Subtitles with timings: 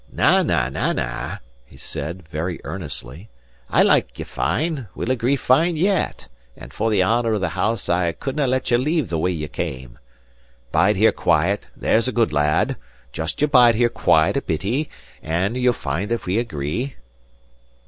[0.11, 3.29] "Na, na; na, na," he said, very earnestly.
[3.69, 6.27] "I like you fine; we'll agree fine yet;
[6.57, 9.47] and for the honour of the house I couldnae let you leave the way ye
[9.47, 9.99] came.
[10.71, 12.77] Bide here quiet, there's a good lad;
[13.11, 14.89] just you bide here quiet a bittie,
[15.21, 16.95] and ye'll find that we agree."